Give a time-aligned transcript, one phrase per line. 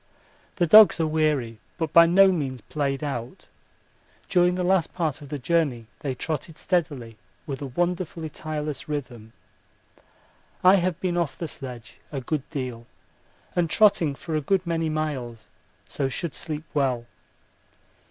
[0.55, 3.47] The dogs are weary but by no means played out
[4.29, 9.31] during the last part of the journey they trotted steadily with a wonderfully tireless rhythm.
[10.63, 12.87] I have been off the sledge a good deal
[13.55, 15.49] and trotting for a good many miles,
[15.87, 17.05] so should sleep well.